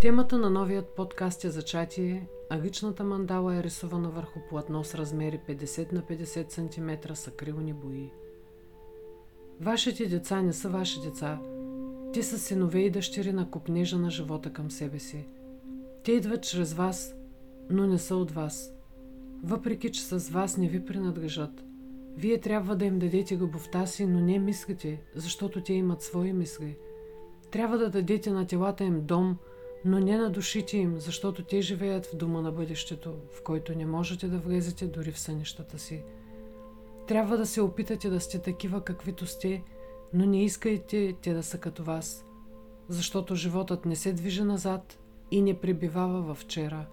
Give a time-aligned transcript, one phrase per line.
[0.00, 5.40] Темата на новият подкаст е зачатие, а личната мандала е рисувана върху платно с размери
[5.48, 8.10] 50 на 50 см с акрилни бои.
[9.60, 11.40] Вашите деца не са ваши деца.
[12.12, 15.28] Те са синове и дъщери на купнежа на живота към себе си.
[16.04, 17.14] Те идват чрез вас,
[17.70, 18.72] но не са от вас.
[19.44, 21.64] Въпреки, че с вас не ви принадлежат.
[22.16, 26.76] Вие трябва да им дадете любовта си, но не мислите, защото те имат свои мисли.
[27.50, 29.36] Трябва да дадете на телата им дом–
[29.86, 33.86] но не на душите им, защото те живеят в дома на бъдещето, в който не
[33.86, 36.02] можете да влезете дори в сънищата си.
[37.06, 39.62] Трябва да се опитате да сте такива каквито сте,
[40.14, 42.26] но не искайте те да са като вас,
[42.88, 44.98] защото животът не се движи назад
[45.30, 46.86] и не пребивава във вчера.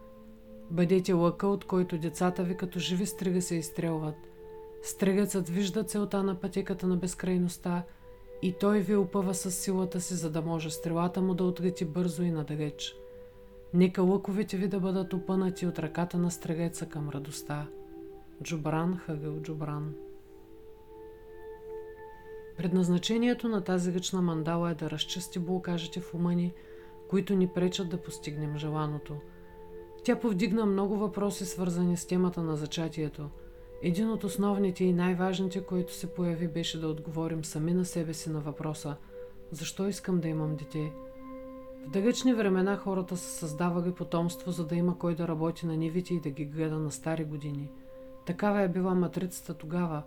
[0.71, 4.15] Бъдете лъка, от който децата ви като живи стрига се изстрелват.
[4.83, 7.83] Стригъцът вижда целта на пътеката на безкрайността–
[8.43, 12.23] и той ви опъва с силата си, за да може стрелата му да отлети бързо
[12.23, 12.95] и надалеч.
[13.73, 17.67] Нека лъковете ви да бъдат опънати от ръката на стрелеца към радостта.
[18.43, 19.93] Джубран Хагъл Джубран
[22.57, 26.53] Предназначението на тази лична мандала е да разчисти блокажите в ума ни,
[27.09, 29.15] които ни пречат да постигнем желаното.
[30.03, 33.29] Тя повдигна много въпроси, свързани с темата на зачатието–
[33.85, 38.29] един от основните и най-важните, който се появи, беше да отговорим сами на себе си
[38.29, 38.95] на въпроса
[39.51, 40.91] «Защо искам да имам дете?»
[41.85, 46.13] В далечни времена хората са създавали потомство, за да има кой да работи на нивите
[46.13, 47.69] и да ги гледа на стари години.
[48.25, 50.03] Такава е била матрицата тогава,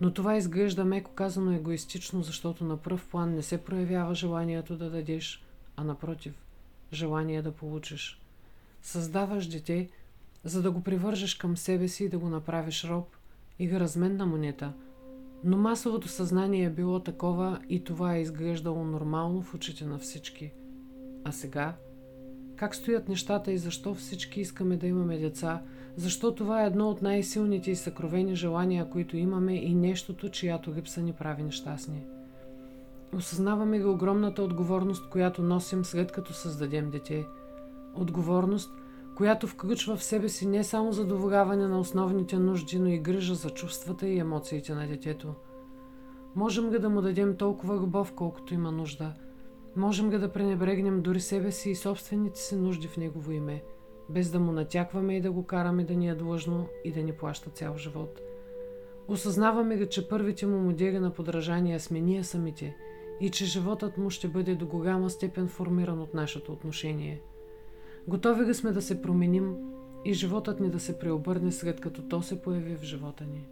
[0.00, 4.90] но това изглежда меко казано егоистично, защото на пръв план не се проявява желанието да
[4.90, 5.44] дадеш,
[5.76, 6.34] а напротив,
[6.92, 8.20] желание да получиш.
[8.82, 9.88] Създаваш дете–
[10.44, 13.16] за да го привържеш към себе си и да го направиш роб
[13.58, 14.72] и разменна монета.
[15.44, 20.52] Но масовото съзнание е било такова и това е изглеждало нормално в очите на всички.
[21.24, 21.76] А сега?
[22.56, 25.62] Как стоят нещата и защо всички искаме да имаме деца?
[25.96, 31.02] Защо това е едно от най-силните и съкровени желания, които имаме и нещото, чиято липса
[31.02, 32.02] ни прави нещастни?
[33.16, 37.26] Осъзнаваме ли огромната отговорност, която носим след като създадем дете?
[37.94, 38.70] Отговорност,
[39.14, 43.50] която включва в себе си не само задоволяване на основните нужди, но и грижа за
[43.50, 45.34] чувствата и емоциите на детето.
[46.36, 49.14] Можем ли да му дадем толкова любов, колкото има нужда?
[49.76, 53.62] Можем ли да пренебрегнем дори себе си и собствените си нужди в негово име,
[54.08, 57.12] без да му натякваме и да го караме да ни е длъжно и да ни
[57.12, 58.20] плаща цял живот?
[59.08, 62.76] Осъзнаваме ли, че първите му модели на подражание сме ние самите
[63.20, 67.20] и че животът му ще бъде до голяма степен формиран от нашето отношение–
[68.08, 69.56] Готови ли сме да се променим
[70.04, 73.46] и животът ни да се преобърне след като то се появи в живота ни?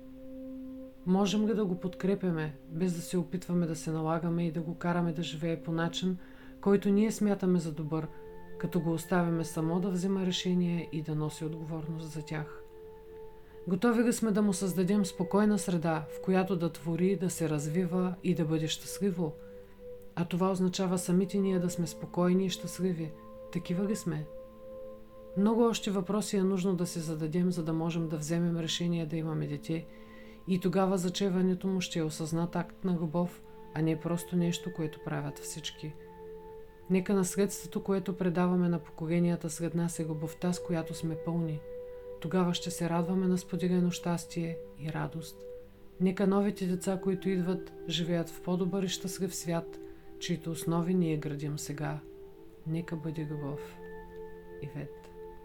[1.06, 4.74] Можем ли да го подкрепяме, без да се опитваме да се налагаме и да го
[4.74, 6.16] караме да живее по начин,
[6.60, 8.06] който ние смятаме за добър,
[8.58, 12.62] като го оставяме само да взема решение и да носи отговорност за тях?
[13.68, 18.14] Готови ли сме да му създадем спокойна среда, в която да твори, да се развива
[18.24, 19.32] и да бъде щастливо?
[20.14, 23.12] А това означава самите ние да сме спокойни и щастливи.
[23.52, 24.26] Такива ли сме?
[25.38, 29.16] Много още въпроси е нужно да се зададем, за да можем да вземем решение да
[29.16, 29.86] имаме дете
[30.48, 33.42] и тогава зачеването му ще е осъзнат акт на любов,
[33.74, 35.92] а не просто нещо, което правят всички.
[36.90, 41.60] Нека наследството, което предаваме на поколенията сред нас е любовта, с която сме пълни.
[42.20, 45.36] Тогава ще се радваме на споделено щастие и радост.
[46.00, 49.78] Нека новите деца, които идват, живеят в по-добър и щастлив свят,
[50.18, 52.00] чието основи ние градим сега.
[52.66, 53.60] Нека бъде любов.
[54.62, 55.07] Ивет.